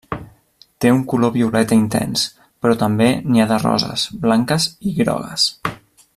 Té 0.85 0.93
un 0.93 1.03
color 1.11 1.31
violeta 1.35 1.77
intens, 1.81 2.23
però 2.65 2.79
també 2.85 3.11
n'hi 3.27 3.45
ha 3.45 3.49
de 3.53 3.61
roses, 3.67 4.07
blanques 4.25 4.67
i 4.93 4.97
grogues. 5.03 5.47